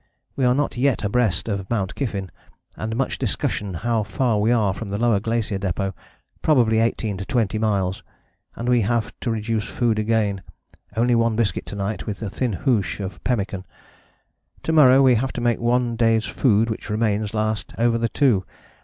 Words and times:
We 0.35 0.45
are 0.45 0.55
not 0.55 0.77
yet 0.77 1.03
abreast 1.03 1.47
of 1.47 1.69
Mt. 1.69 1.93
Kyffin, 1.93 2.31
and 2.75 2.95
much 2.95 3.19
discussion 3.19 3.75
how 3.75 4.01
far 4.01 4.41
we 4.41 4.51
are 4.51 4.73
from 4.73 4.89
the 4.89 4.97
Lower 4.97 5.19
Glacier 5.19 5.59
Depôt, 5.59 5.93
probably 6.41 6.79
18 6.79 7.17
to 7.17 7.25
20 7.25 7.59
m.: 7.63 7.93
and 8.55 8.67
we 8.67 8.81
have 8.81 9.13
to 9.19 9.29
reduce 9.29 9.65
food 9.65 9.99
again, 9.99 10.41
only 10.97 11.13
one 11.13 11.35
biscuit 11.35 11.67
to 11.67 11.75
night 11.75 12.07
with 12.07 12.23
a 12.23 12.31
thin 12.31 12.53
hoosh 12.53 12.99
of 12.99 13.23
pemmican. 13.23 13.63
To 14.63 14.71
morrow 14.73 15.03
we 15.03 15.13
have 15.13 15.33
to 15.33 15.39
make 15.41 15.59
one 15.59 15.95
day's 15.97 16.25
food 16.25 16.71
which 16.71 16.89
remains 16.89 17.35
last 17.35 17.71
over 17.77 17.99
the 17.99 18.09
two. 18.09 18.43